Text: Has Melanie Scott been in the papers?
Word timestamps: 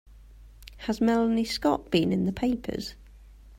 Has 0.77 0.99
Melanie 0.99 1.45
Scott 1.45 1.91
been 1.91 2.11
in 2.11 2.25
the 2.25 2.33
papers? 2.33 2.95